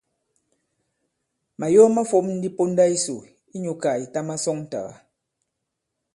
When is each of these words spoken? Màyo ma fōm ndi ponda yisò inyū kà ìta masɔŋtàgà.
Màyo 1.59 1.83
ma 1.95 2.01
fōm 2.09 2.25
ndi 2.37 2.49
ponda 2.57 2.83
yisò 2.91 3.15
inyū 3.55 3.73
kà 3.81 3.91
ìta 4.05 4.19
masɔŋtàgà. 4.27 4.93